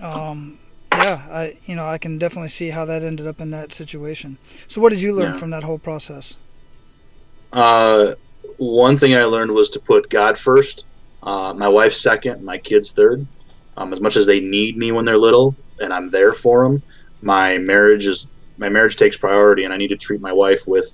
[0.02, 0.58] um,
[0.92, 4.38] yeah, I you know I can definitely see how that ended up in that situation.
[4.66, 5.38] So, what did you learn yeah.
[5.38, 6.38] from that whole process?
[7.52, 8.14] Uh,
[8.56, 10.86] one thing I learned was to put God first,
[11.22, 13.26] uh, my wife second, my kids third.
[13.76, 16.82] Um, as much as they need me when they're little, and I'm there for them
[17.22, 18.26] my marriage is
[18.58, 20.92] my marriage takes priority, and I need to treat my wife with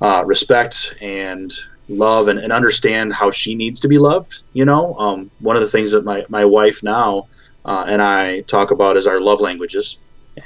[0.00, 1.52] uh, respect and
[1.88, 4.42] love and, and, understand how she needs to be loved.
[4.52, 7.28] You know, um, one of the things that my, my wife now
[7.64, 9.98] uh, and I talk about is our love languages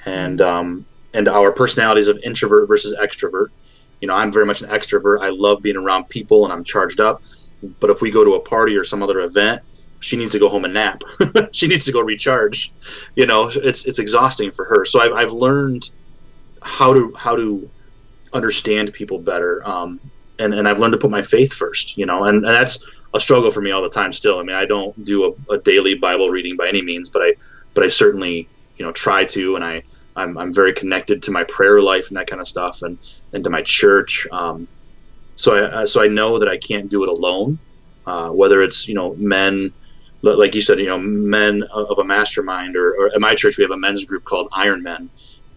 [0.07, 3.49] and um, and our personalities of introvert versus extrovert.
[4.01, 5.21] You know, I'm very much an extrovert.
[5.23, 7.23] I love being around people and I'm charged up.
[7.81, 9.63] But if we go to a party or some other event,
[10.01, 11.03] she needs to go home and nap.
[11.53, 12.73] she needs to go recharge.
[13.15, 14.85] You know, it's it's exhausting for her.
[14.85, 15.83] So I've, I've learned
[16.63, 17.71] how to how to
[18.33, 20.01] understand people better, um,
[20.39, 21.97] and and I've learned to put my faith first.
[21.97, 22.79] You know, and, and that's
[23.15, 24.13] a struggle for me all the time.
[24.13, 27.23] Still, I mean, I don't do a, a daily Bible reading by any means, but
[27.23, 27.35] I
[27.75, 29.83] but I certainly you know try to, and I
[30.17, 32.99] I'm, I'm very connected to my prayer life and that kind of stuff, and
[33.33, 34.27] and to my church.
[34.31, 34.69] Um,
[35.37, 37.61] so I so I know that I can't do it alone.
[38.07, 39.75] Uh, whether it's you know men
[40.23, 43.63] like you said, you know, men of a mastermind, or, or at my church we
[43.63, 45.11] have a men's group called Iron Men,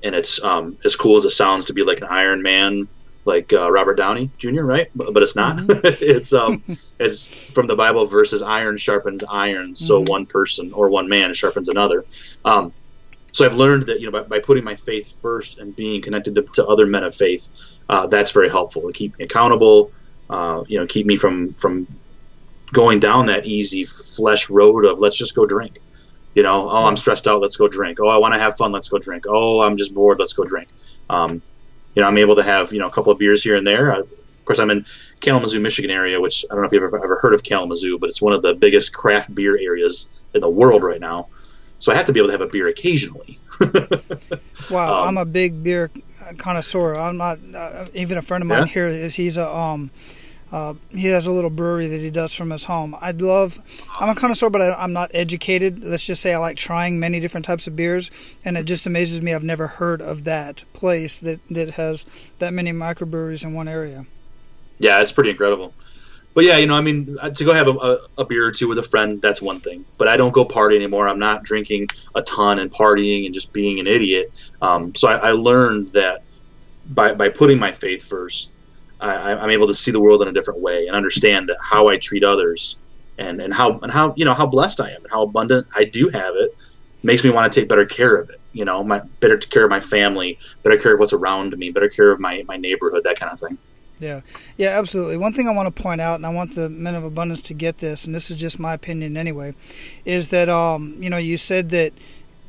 [0.04, 2.88] and it's um, as cool as it sounds to be like an Iron Man,
[3.26, 4.89] like uh, Robert Downey Jr., right?
[4.95, 5.58] But, but it's not.
[5.58, 5.82] Mm-hmm.
[6.04, 6.63] it's um,
[7.00, 10.12] it's from the Bible versus iron sharpens iron, so mm-hmm.
[10.12, 12.06] one person or one man sharpens another.
[12.45, 12.74] Um,
[13.32, 16.36] so I've learned that you know by, by, putting my faith first and being connected
[16.36, 17.50] to, to other men of faith,
[17.89, 19.91] uh, that's very helpful to keep me accountable.
[20.30, 21.88] Uh, you know, keep me from from
[22.73, 25.79] going down that easy flesh road of let's just go drink.
[26.34, 27.41] You know, oh, I'm stressed out.
[27.41, 27.99] Let's go drink.
[27.99, 28.71] Oh, I want to have fun.
[28.71, 29.25] Let's go drink.
[29.27, 30.19] Oh, I'm just bored.
[30.19, 30.69] Let's go drink.
[31.10, 31.41] Um,
[31.93, 33.91] you know, I'm able to have you know a couple of beers here and there.
[33.91, 34.86] I, of course, I'm in
[35.19, 38.10] Kalamazoo, Michigan area, which I don't know if you've ever, ever heard of Kalamazoo, but
[38.10, 41.27] it's one of the biggest craft beer areas in the world right now.
[41.79, 43.39] So I have to be able to have a beer occasionally.
[44.69, 45.91] wow, um, I'm a big beer
[46.38, 46.95] connoisseur.
[46.95, 48.65] I'm not uh, even a friend of mine yeah?
[48.65, 49.91] here is he's a um,
[50.51, 52.95] uh, he has a little brewery that he does from his home.
[52.99, 53.59] I'd love.
[53.99, 55.81] I'm a connoisseur, but I, am not educated.
[55.81, 58.11] Let's just say I like trying many different types of beers,
[58.43, 59.33] and it just amazes me.
[59.33, 62.05] I've never heard of that place that that has
[62.39, 64.05] that many microbreweries in one area.
[64.77, 65.73] Yeah, it's pretty incredible.
[66.33, 68.51] but yeah, you know, I mean, uh, to go have a, a, a, beer or
[68.51, 69.85] two with a friend, that's one thing.
[69.97, 71.07] But I don't go party anymore.
[71.07, 74.33] I'm not drinking a ton and partying and just being an idiot.
[74.61, 76.23] Um, so I, I, learned that
[76.89, 78.49] by, by putting my faith first,
[79.01, 81.97] I, I'm able to see the world in a different way and understand how I
[81.97, 82.77] treat others
[83.17, 85.85] and, and how and how you know how blessed I am and how abundant I
[85.85, 86.55] do have it
[87.03, 88.39] makes me want to take better care of it.
[88.53, 91.89] You know, my better care of my family, better care of what's around me, better
[91.89, 93.57] care of my, my neighborhood, that kind of thing.
[93.99, 94.21] Yeah,
[94.57, 95.17] yeah, absolutely.
[95.17, 97.53] One thing I want to point out, and I want the men of abundance to
[97.53, 99.53] get this, and this is just my opinion anyway,
[100.05, 101.93] is that um, you know you said that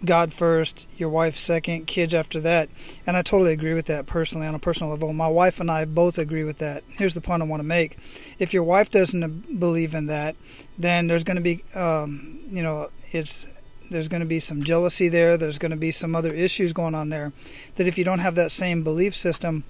[0.05, 2.69] God first, your wife second, kids after that,
[3.07, 5.13] and I totally agree with that personally on a personal level.
[5.13, 6.83] My wife and I both agree with that.
[6.89, 7.99] Here's the point I want to make:
[8.39, 10.37] if your wife doesn't believe in that,
[10.79, 13.47] then there's going to be, um, you know, it's
[13.91, 15.37] there's going to be some jealousy there.
[15.37, 17.33] There's going to be some other issues going on there.
[17.77, 19.65] That if you don't have that same belief system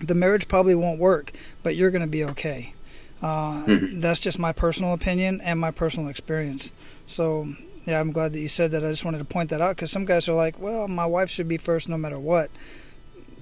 [0.00, 1.32] the marriage probably won't work,
[1.62, 2.74] but you're going to be okay.
[3.22, 4.00] Uh, mm-hmm.
[4.00, 6.72] That's just my personal opinion and my personal experience.
[7.06, 7.48] So,
[7.86, 8.84] yeah, I'm glad that you said that.
[8.84, 11.30] I just wanted to point that out because some guys are like, well, my wife
[11.30, 12.50] should be first no matter what.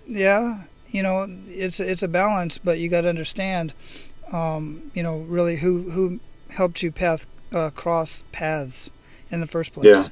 [0.07, 3.73] Yeah, you know, it's it's a balance, but you got to understand,
[4.33, 8.91] um, you know, really who who helped you path uh, cross paths
[9.31, 9.87] in the first place.
[9.87, 10.09] Yeah.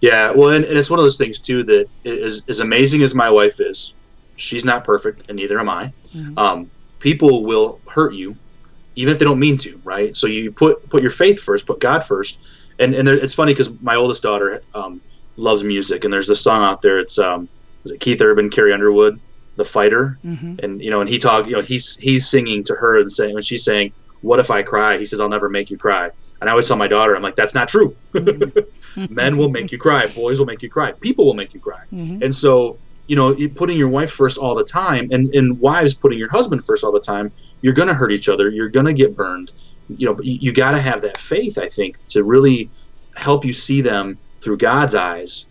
[0.00, 3.14] Yeah, well, and, and it's one of those things too that is as amazing as
[3.14, 3.92] my wife is,
[4.38, 5.92] She's not perfect, and neither am I.
[6.14, 6.38] Mm-hmm.
[6.38, 8.36] Um, people will hurt you,
[8.94, 10.16] even if they don't mean to, right?
[10.16, 12.38] So you put put your faith first, put God first,
[12.78, 15.00] and and there, it's funny because my oldest daughter um,
[15.36, 16.98] loves music, and there's this song out there.
[16.98, 17.48] It's um,
[17.84, 19.20] is it Keith Urban, Carrie Underwood,
[19.56, 20.56] "The Fighter," mm-hmm.
[20.62, 23.34] and you know, and he talk, you know, he's he's singing to her and saying,
[23.34, 26.10] when she's saying, "What if I cry?" He says, "I'll never make you cry."
[26.40, 27.96] And I always tell my daughter, I'm like, that's not true.
[28.12, 29.12] Mm-hmm.
[29.14, 30.06] Men will make you cry.
[30.06, 30.92] Boys will make you cry.
[30.92, 31.82] People will make you cry.
[31.92, 32.22] Mm-hmm.
[32.22, 36.18] And so you know, putting your wife first all the time, and and wives putting
[36.18, 38.50] your husband first all the time, you're going to hurt each other.
[38.50, 39.52] You're going to get burned.
[39.88, 42.70] You know, you, you got to have that faith, I think, to really
[43.14, 45.46] help you see them through God's eyes.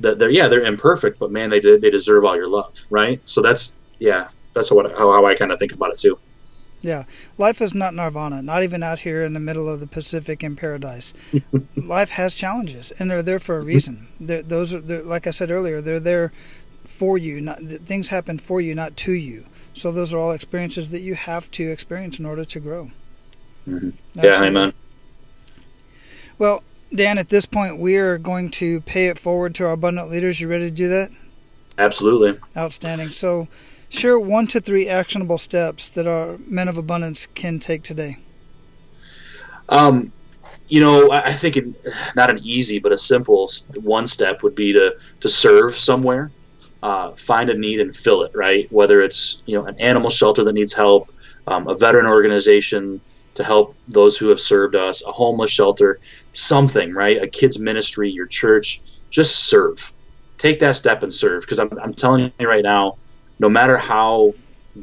[0.00, 3.20] That they're yeah, they're imperfect, but man, they they deserve all your love, right?
[3.24, 6.18] So that's yeah, that's what how, how I kind of think about it too.
[6.82, 7.04] Yeah,
[7.38, 10.54] life is not nirvana, not even out here in the middle of the Pacific in
[10.54, 11.14] paradise.
[11.76, 14.08] life has challenges, and they're there for a reason.
[14.20, 16.32] They're, those are, like I said earlier, they're there
[16.84, 17.40] for you.
[17.40, 19.46] Not things happen for you, not to you.
[19.72, 22.90] So those are all experiences that you have to experience in order to grow.
[23.66, 23.90] Mm-hmm.
[24.14, 24.72] Yeah, amen.
[26.38, 26.62] Well,
[26.94, 30.40] Dan, at this point, we are going to pay it forward to our abundant leaders.
[30.40, 31.10] You ready to do that?
[31.78, 32.38] Absolutely.
[32.56, 33.08] Outstanding.
[33.08, 33.48] So,
[33.88, 38.18] share one to three actionable steps that our men of abundance can take today.
[39.68, 40.12] Um,
[40.68, 41.58] you know, I think
[42.14, 46.30] not an easy but a simple one step would be to to serve somewhere
[46.82, 48.70] uh, find a need and fill it, right?
[48.70, 51.10] Whether it's you know an animal shelter that needs help,
[51.46, 53.00] um, a veteran organization
[53.36, 56.00] to help those who have served us, a homeless shelter,
[56.32, 57.22] something, right?
[57.22, 59.92] A kids ministry, your church, just serve.
[60.38, 62.94] Take that step and serve because I'm, I'm telling you right now,
[63.38, 64.34] no matter how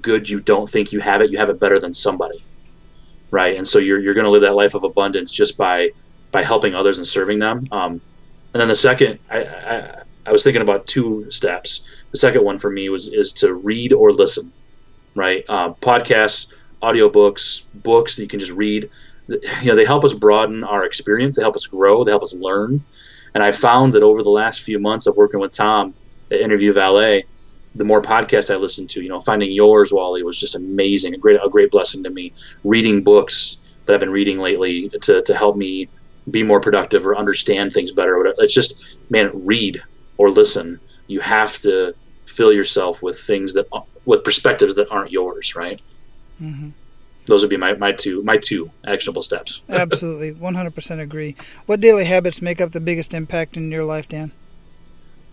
[0.02, 2.46] good you don't think you have it, you have it better than somebody,
[3.32, 3.58] right?
[3.58, 5.90] And so you're you're going to live that life of abundance just by
[6.32, 7.68] by helping others and serving them.
[7.72, 8.02] Um,
[8.54, 11.86] and then the second, I, I I was thinking about two steps.
[12.14, 14.54] The second one for me was is to read or listen,
[15.16, 15.44] right?
[15.50, 16.48] Uh, podcasts,
[16.84, 18.90] audiobooks, books that you can just read.
[19.28, 21.38] You know, they help us broaden our experience.
[21.38, 22.04] They help us grow.
[22.04, 22.84] They help us learn.
[23.34, 25.94] And I found that over the last few months of working with Tom
[26.30, 27.26] at Interview Valet,
[27.76, 31.18] the more podcasts I listened to, you know, finding yours, Wally, was just amazing, a
[31.18, 32.34] great, a great blessing to me.
[32.64, 35.90] Reading books that I've been reading lately to, to help me
[36.30, 38.34] be more productive or understand things better.
[38.38, 39.82] It's just, man, read
[40.18, 40.80] or listen.
[41.08, 43.68] You have to fill yourself with things that
[44.06, 45.82] with perspectives that aren't yours, right?
[46.44, 46.70] Mm-hmm.
[47.26, 49.62] Those would be my, my two my two actionable steps.
[49.70, 51.36] Absolutely, one hundred percent agree.
[51.66, 54.32] What daily habits make up the biggest impact in your life, Dan?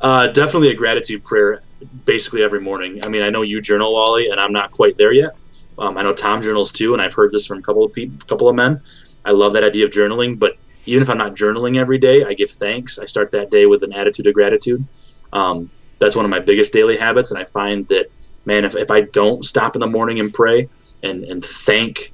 [0.01, 1.63] Uh, definitely a gratitude prayer,
[2.05, 3.05] basically every morning.
[3.05, 5.33] I mean, I know you journal, Wally, and I'm not quite there yet.
[5.79, 8.17] Um, I know Tom journals too, and I've heard this from a couple of people,
[8.27, 8.81] couple of men.
[9.25, 12.35] I love that idea of journaling, but even if I'm not journaling every day, I
[12.35, 12.99] give thanks.
[12.99, 14.85] I start that day with an attitude of gratitude.
[15.33, 18.11] Um, that's one of my biggest daily habits, and I find that
[18.45, 20.69] man, if, if I don't stop in the morning and pray
[21.03, 22.13] and and thank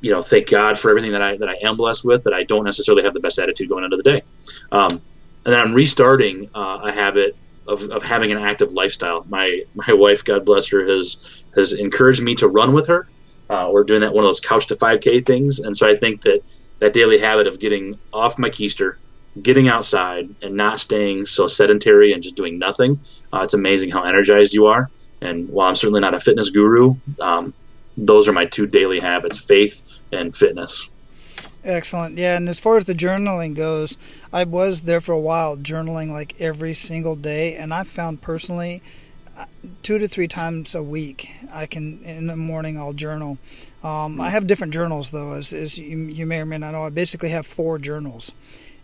[0.00, 2.44] you know thank God for everything that I that I am blessed with, that I
[2.44, 4.22] don't necessarily have the best attitude going into the day.
[4.72, 4.90] Um,
[5.44, 7.36] and then I'm restarting uh, a habit
[7.68, 9.24] of, of having an active lifestyle.
[9.28, 11.16] My my wife, God bless her, has
[11.54, 13.08] has encouraged me to run with her.
[13.48, 16.22] Uh, we're doing that one of those couch to 5K things, and so I think
[16.22, 16.40] that
[16.80, 18.94] that daily habit of getting off my keister,
[19.40, 23.00] getting outside, and not staying so sedentary and just doing nothing.
[23.32, 24.90] Uh, it's amazing how energized you are.
[25.22, 27.54] And while I'm certainly not a fitness guru, um,
[27.96, 29.82] those are my two daily habits: faith
[30.12, 30.88] and fitness.
[31.66, 32.16] Excellent.
[32.16, 33.98] Yeah, and as far as the journaling goes,
[34.32, 38.82] I was there for a while journaling like every single day, and I found personally
[39.36, 39.46] uh,
[39.82, 43.38] two to three times a week I can in the morning I'll journal.
[43.82, 46.84] Um, I have different journals though, as, as you, you may or may not know.
[46.84, 48.30] I basically have four journals,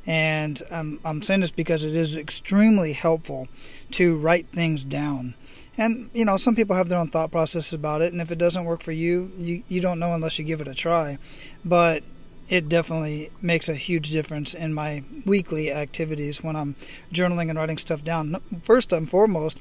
[0.04, 3.46] and I'm saying this because it is extremely helpful
[3.92, 5.34] to write things down.
[5.78, 8.38] And you know, some people have their own thought processes about it, and if it
[8.38, 11.18] doesn't work for you, you you don't know unless you give it a try.
[11.64, 12.02] But
[12.48, 16.76] it definitely makes a huge difference in my weekly activities when I'm
[17.12, 18.36] journaling and writing stuff down.
[18.62, 19.58] First and foremost,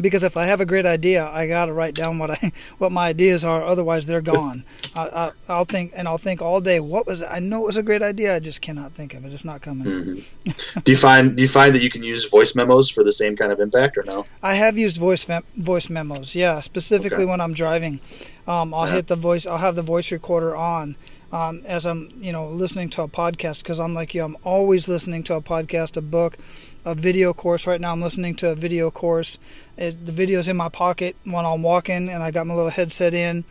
[0.00, 2.92] because if I have a great idea, I got to write down what I what
[2.92, 3.62] my ideas are.
[3.62, 4.64] Otherwise, they're gone.
[4.94, 6.80] I, will think and I'll think all day.
[6.80, 7.22] What was?
[7.22, 8.36] I know it was a great idea.
[8.36, 9.32] I just cannot think of it.
[9.32, 9.86] It's not coming.
[9.86, 10.80] Mm-hmm.
[10.84, 13.36] do you find Do you find that you can use voice memos for the same
[13.36, 14.26] kind of impact, or no?
[14.42, 16.34] I have used voice voice memos.
[16.34, 17.30] Yeah, specifically okay.
[17.30, 18.00] when I'm driving,
[18.46, 18.94] um, I'll yeah.
[18.94, 19.46] hit the voice.
[19.46, 20.96] I'll have the voice recorder on
[21.32, 24.88] um, as I'm, you know, listening to a podcast because I'm like you, I'm always
[24.88, 26.38] listening to a podcast, a book,
[26.86, 27.66] a video course.
[27.66, 29.38] Right now, I'm listening to a video course.
[29.76, 33.12] It, the video's in my pocket when I'm walking, and I got my little headset
[33.12, 33.44] in,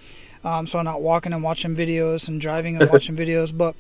[0.44, 3.56] um, so I'm not walking and watching videos and driving and watching videos.
[3.56, 3.76] But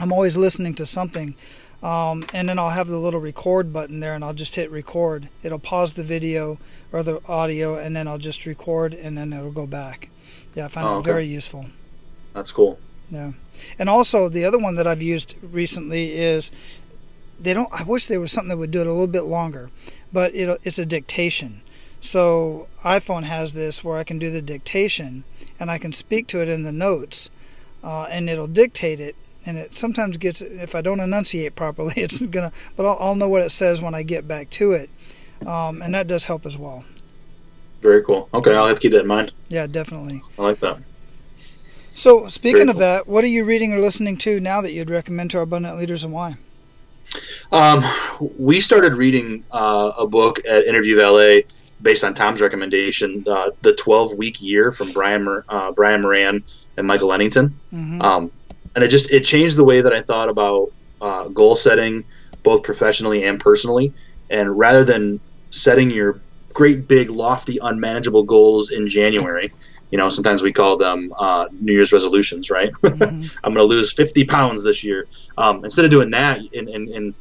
[0.00, 1.36] I'm always listening to something.
[1.80, 5.28] Um, and then I'll have the little record button there, and I'll just hit record.
[5.42, 6.58] It'll pause the video
[6.90, 10.08] or the audio, and then I'll just record, and then it'll go back.
[10.54, 11.10] Yeah, I find oh, okay.
[11.10, 11.66] it very useful.
[12.32, 12.80] That's cool.
[13.10, 13.32] Yeah,
[13.78, 16.50] and also the other one that I've used recently is
[17.40, 17.72] they don't.
[17.72, 19.70] I wish there was something that would do it a little bit longer,
[20.12, 21.62] but it, it's a dictation.
[22.00, 25.24] So iPhone has this where I can do the dictation
[25.58, 27.30] and I can speak to it in the notes,
[27.82, 29.16] uh, and it'll dictate it.
[29.46, 32.52] And it sometimes gets if I don't enunciate properly, it's gonna.
[32.76, 34.90] But I'll, I'll know what it says when I get back to it,
[35.46, 36.84] um, and that does help as well.
[37.80, 38.28] Very cool.
[38.34, 39.32] Okay, I'll have to keep that in mind.
[39.48, 40.22] Yeah, definitely.
[40.38, 40.78] I like that.
[41.92, 42.80] So, speaking Very of cool.
[42.80, 45.78] that, what are you reading or listening to now that you'd recommend to our abundant
[45.78, 46.36] leaders and why?
[47.50, 47.82] Um,
[48.38, 51.46] we started reading uh, a book at Interview Valet
[51.80, 56.44] based on Tom's recommendation, uh, the 12 week year from Brian uh, Brian Moran
[56.76, 57.58] and Michael Lennington.
[57.72, 58.02] Mm-hmm.
[58.02, 58.32] Um,
[58.74, 62.04] and it just it changed the way that I thought about uh, goal setting,
[62.42, 63.92] both professionally and personally.
[64.30, 66.20] And rather than setting your
[66.52, 69.52] great big lofty unmanageable goals in January,
[69.90, 72.70] you know, sometimes we call them uh, New Year's resolutions, right?
[72.82, 73.28] Mm-hmm.
[73.44, 75.06] I'm going to lose 50 pounds this year.
[75.36, 77.14] Um, instead of doing that and, and, and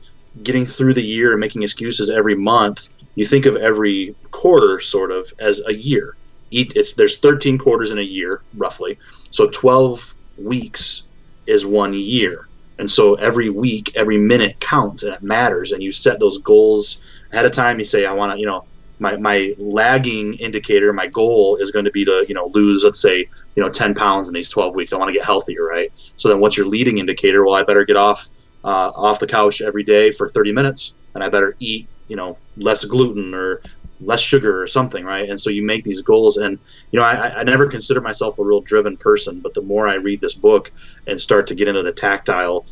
[0.43, 5.12] getting through the year and making excuses every month, you think of every quarter sort
[5.12, 6.15] of as a year.
[6.52, 9.00] It's there's 13 quarters in a year roughly,
[9.32, 11.04] so 12 weeks
[11.45, 12.47] is one year,
[12.80, 15.71] and so every week, every minute counts and it matters.
[15.71, 17.00] And you set those goals
[17.32, 17.80] ahead of time.
[17.80, 18.65] You say, I want to, you know,
[19.00, 23.02] my, my lagging indicator, my goal is going to be to, you know, lose, let's
[23.02, 24.93] say, you know, 10 pounds in these 12 weeks.
[24.93, 25.91] I want to get healthier, right?
[26.17, 27.45] So then what's your leading indicator?
[27.45, 28.30] Well, I better get off,
[28.67, 32.38] uh, off the couch every day for 30 minutes and I better eat, you know,
[32.58, 33.62] less gluten or
[34.01, 35.30] less sugar or something, right?
[35.30, 36.36] And so you make these goals.
[36.36, 36.60] And,
[36.91, 39.95] you know, I, I never consider myself a real driven person, but the more I
[39.95, 40.71] read this book
[41.08, 42.65] and start to get into the tactile,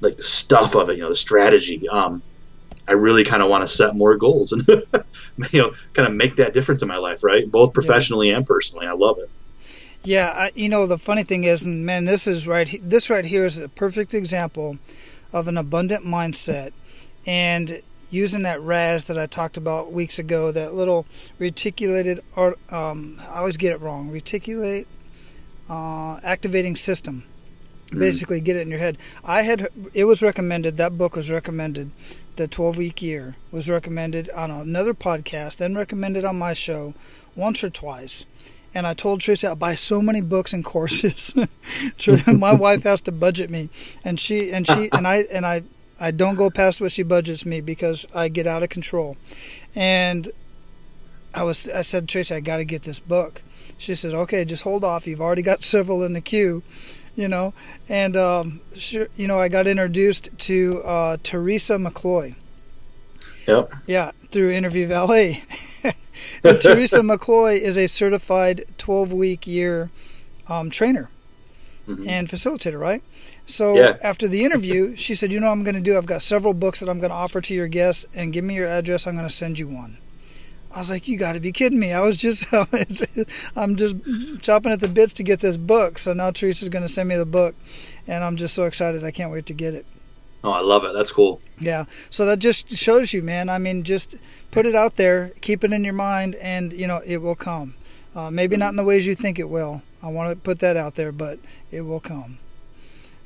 [0.00, 2.22] like the stuff of it, you know, the strategy, um,
[2.88, 4.66] I really kind of want to set more goals and
[5.50, 7.50] you know kind of make that difference in my life, right?
[7.50, 8.36] Both professionally yeah.
[8.36, 8.86] and personally.
[8.86, 9.30] I love it.
[10.04, 12.78] Yeah, I, you know the funny thing is, and man, this is right.
[12.80, 14.78] This right here is a perfect example
[15.32, 16.72] of an abundant mindset,
[17.26, 21.06] and using that RAS that I talked about weeks ago, that little
[21.38, 24.86] reticulated, or um, I always get it wrong, reticulate
[25.68, 27.24] uh, activating system
[27.90, 28.00] Mm.
[28.00, 28.98] basically get it in your head.
[29.24, 31.92] I had it was recommended that book was recommended,
[32.34, 36.94] the 12 week year was recommended on another podcast, then recommended on my show
[37.36, 38.24] once or twice.
[38.76, 41.34] And I told Tracy I'll buy so many books and courses.
[42.26, 43.70] my wife has to budget me,
[44.04, 45.62] and she and she and I and I
[45.98, 49.16] I don't go past what she budgets me because I get out of control.
[49.74, 50.30] And
[51.34, 53.40] I was I said Tracy I got to get this book.
[53.78, 56.62] She said okay just hold off you've already got several in the queue
[57.16, 57.54] you know.
[57.88, 62.34] And um, sure, you know, I got introduced to uh, Teresa McCloy.
[63.46, 63.72] Yep.
[63.86, 65.42] Yeah, through Interview Valet.
[66.44, 69.90] and Teresa McCloy is a certified 12 week year
[70.48, 71.10] um, trainer
[71.86, 72.08] mm-hmm.
[72.08, 73.02] and facilitator, right?
[73.44, 73.96] So yeah.
[74.02, 75.96] after the interview, she said, "You know what I'm going to do?
[75.96, 78.54] I've got several books that I'm going to offer to your guests, and give me
[78.54, 79.06] your address.
[79.06, 79.98] I'm going to send you one."
[80.74, 82.52] I was like, "You got to be kidding me!" I was just,
[83.56, 83.96] I'm just
[84.42, 85.98] chopping at the bits to get this book.
[85.98, 87.54] So now Teresa's going to send me the book,
[88.06, 89.04] and I'm just so excited.
[89.04, 89.86] I can't wait to get it.
[90.44, 90.92] Oh, I love it.
[90.92, 91.40] That's cool.
[91.58, 91.86] Yeah.
[92.10, 93.48] So that just shows you, man.
[93.48, 94.16] I mean, just
[94.50, 97.74] put it out there, keep it in your mind, and you know it will come.
[98.14, 100.76] Uh, maybe not in the ways you think it will, I want to put that
[100.76, 101.38] out there, but
[101.70, 102.38] it will come.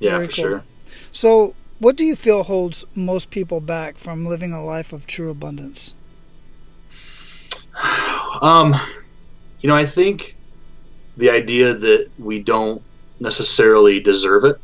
[0.01, 0.45] Yeah, Very for cool.
[0.45, 0.65] sure.
[1.13, 5.31] So, what do you feel holds most people back from living a life of true
[5.31, 5.95] abundance?
[8.43, 8.81] Um,
[9.61, 10.37] you know, I think
[11.17, 12.81] the idea that we don't
[13.19, 14.57] necessarily deserve it.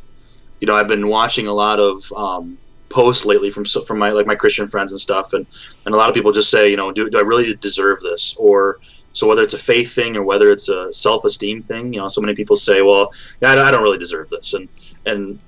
[0.59, 2.57] You know, I've been watching a lot of um,
[2.89, 5.45] posts lately from from my like my Christian friends and stuff, and
[5.85, 8.35] and a lot of people just say, you know, do, do I really deserve this?
[8.37, 8.79] Or
[9.13, 12.07] so whether it's a faith thing or whether it's a self esteem thing, you know,
[12.07, 14.67] so many people say, well, yeah, I don't really deserve this, and
[15.05, 15.39] and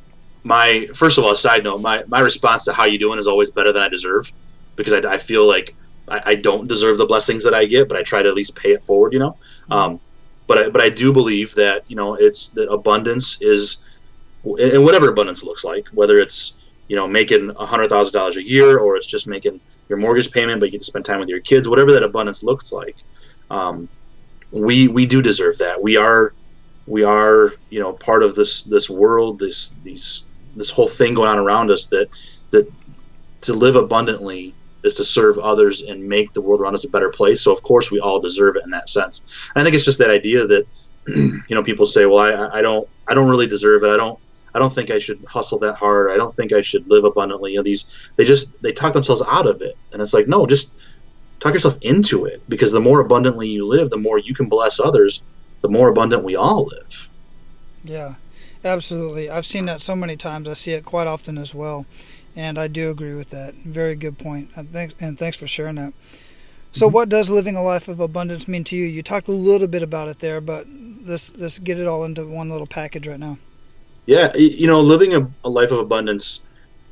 [0.44, 3.28] my first of all, a side note, my my response to how you doing is
[3.28, 4.32] always better than I deserve,
[4.76, 5.76] because I, I feel like
[6.08, 8.56] I, I, don't deserve the blessings that I get, but I try to at least
[8.56, 9.32] pay it forward, you know.
[9.64, 9.74] Mm-hmm.
[9.74, 10.00] Um,
[10.48, 13.78] but I, but I do believe that you know it's that abundance is,
[14.44, 16.54] and whatever abundance looks like, whether it's
[16.88, 19.60] you know making hundred thousand dollars a year or it's just making
[19.90, 22.44] your mortgage payment, but you get to spend time with your kids, whatever that abundance
[22.44, 22.96] looks like,
[23.50, 23.90] um,
[24.52, 25.82] we we do deserve that.
[25.82, 26.34] We are
[26.86, 30.24] we are you know part of this this world, this these
[30.56, 32.10] this whole thing going on around us that
[32.52, 32.72] that
[33.42, 37.10] to live abundantly is to serve others and make the world around us a better
[37.10, 37.42] place.
[37.42, 39.22] So of course we all deserve it in that sense.
[39.54, 40.68] And I think it's just that idea that
[41.08, 43.90] you know people say, well, I, I don't I don't really deserve it.
[43.90, 44.20] I don't
[44.54, 46.10] I don't think I should hustle that hard.
[46.12, 47.52] I don't think I should live abundantly.
[47.52, 47.86] You know, these
[48.16, 50.74] they just they talk themselves out of it, and it's like no, just
[51.40, 54.80] talk yourself into it because the more abundantly you live, the more you can bless
[54.80, 55.22] others,
[55.62, 57.08] the more abundant we all live.
[57.84, 58.16] Yeah,
[58.64, 59.30] Absolutely.
[59.30, 60.48] I've seen that so many times.
[60.48, 61.86] I see it quite often as well.
[62.36, 63.56] And I do agree with that.
[63.56, 64.50] Very good point.
[64.56, 65.94] And thanks, and thanks for sharing that.
[66.72, 66.94] So, mm-hmm.
[66.94, 68.86] what does living a life of abundance mean to you?
[68.86, 70.68] You talked a little bit about it there, but
[71.04, 73.40] let's let's get it all into one little package right now.
[74.10, 76.42] Yeah, you know, living a, a life of abundance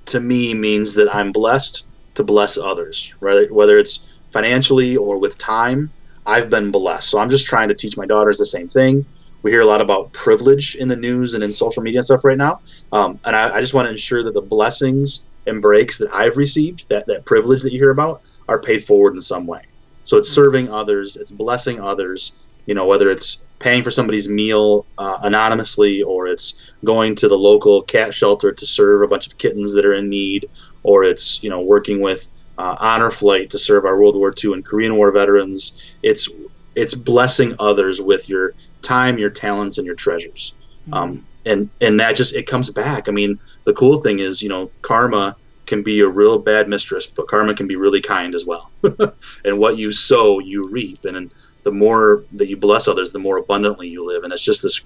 [0.05, 3.51] to me means that I'm blessed to bless others, right?
[3.51, 5.91] Whether it's financially or with time,
[6.25, 7.09] I've been blessed.
[7.09, 9.05] So I'm just trying to teach my daughters the same thing
[9.47, 12.25] we hear a lot about privilege in the news and in social media and stuff
[12.25, 12.59] right now.
[12.91, 16.37] Um, and I, I, just want to ensure that the blessings and breaks that I've
[16.37, 19.61] received, that, that privilege that you hear about, are paid forward in some way.
[20.03, 22.33] So it's serving others, it's blessing others,
[22.67, 26.53] you know, whether it's paying for somebody's meal uh, anonymously or it's
[26.85, 30.09] going to the local cat shelter to serve a bunch of kittens that are in
[30.09, 30.47] need
[30.83, 34.53] or it's, you know, working with uh, Honor Flight to serve our World War II
[34.53, 35.95] and Korean War veterans.
[36.03, 36.29] It's
[36.75, 38.53] it's blessing others with your
[38.83, 40.53] time, your talents, and your treasures.
[40.83, 40.93] Mm-hmm.
[40.93, 43.09] Um, and and that just it comes back.
[43.09, 47.07] I mean, the cool thing is, you know, karma can be a real bad mistress,
[47.07, 48.71] but karma can be really kind as well.
[49.45, 51.05] and what you sow, you reap.
[51.05, 51.31] And, and
[51.67, 54.23] the more that you bless others, the more abundantly you live.
[54.23, 54.85] And it's just this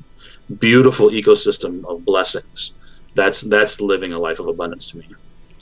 [0.57, 2.73] beautiful ecosystem of blessings.
[3.13, 5.05] That's that's living a life of abundance to me.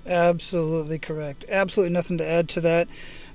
[0.06, 1.44] Absolutely correct.
[1.50, 2.88] Absolutely nothing to add to that.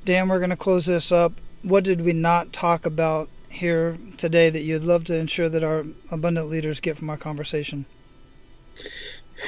[0.06, 1.34] Dan, we're going to close this up.
[1.60, 5.84] What did we not talk about here today that you'd love to ensure that our
[6.10, 7.84] abundant leaders get from our conversation?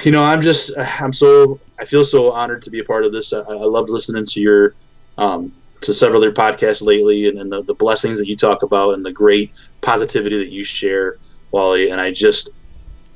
[0.03, 3.11] You know, I'm just, I'm so, I feel so honored to be a part of
[3.11, 3.33] this.
[3.33, 4.75] I, I love listening to your,
[5.17, 8.63] um, to several of your podcasts lately and, and the, the blessings that you talk
[8.63, 9.51] about and the great
[9.81, 11.17] positivity that you share,
[11.51, 11.89] Wally.
[11.89, 12.49] And I just,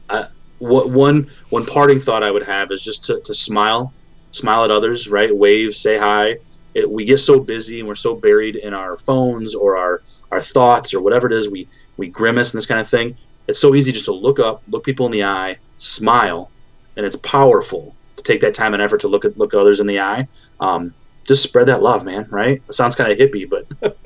[0.09, 0.27] I,
[0.59, 3.93] what one, one parting thought I would have is just to, to smile,
[4.31, 5.35] smile at others, right?
[5.35, 6.37] Wave, say hi.
[6.73, 10.01] It, we get so busy and we're so buried in our phones or our
[10.31, 13.17] our thoughts or whatever it is, we we grimace and this kind of thing.
[13.47, 16.49] It's so easy just to look up, look people in the eye, smile,
[16.95, 19.87] and it's powerful to take that time and effort to look at look others in
[19.87, 20.27] the eye.
[20.59, 20.93] Um,
[21.25, 22.27] just spread that love, man.
[22.29, 22.61] Right?
[22.67, 23.67] It sounds kind of hippie, but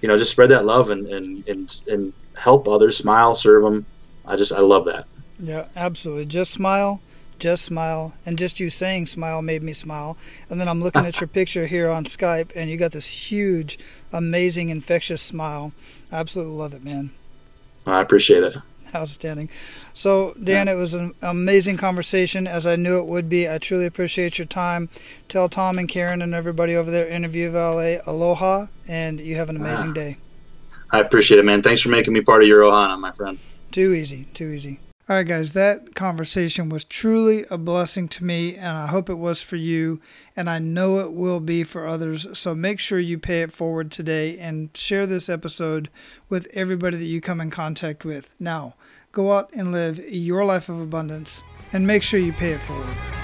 [0.00, 3.86] you know, just spread that love and and and and help others, smile, serve them.
[4.26, 5.06] I just I love that.
[5.38, 6.26] Yeah, absolutely.
[6.26, 7.00] Just smile
[7.38, 10.16] just smile and just you saying smile made me smile
[10.48, 13.78] and then i'm looking at your picture here on skype and you got this huge
[14.12, 15.72] amazing infectious smile
[16.12, 17.10] i absolutely love it man
[17.86, 18.56] i appreciate it
[18.94, 19.48] outstanding
[19.92, 20.74] so dan yeah.
[20.74, 22.46] it was an amazing conversation.
[22.46, 24.88] As i knew it would be i truly appreciate your time.
[25.28, 29.56] Tell tom and karen and everybody over there interview valet aloha and you have an
[29.56, 30.18] amazing day.
[30.90, 31.62] I appreciate it man.
[31.62, 33.38] Thanks for making me part of your ohana my friend.
[33.70, 38.56] Too easy too easy all right, guys, that conversation was truly a blessing to me,
[38.56, 40.00] and I hope it was for you,
[40.34, 42.26] and I know it will be for others.
[42.38, 45.90] So make sure you pay it forward today and share this episode
[46.30, 48.30] with everybody that you come in contact with.
[48.40, 48.76] Now,
[49.12, 53.23] go out and live your life of abundance, and make sure you pay it forward.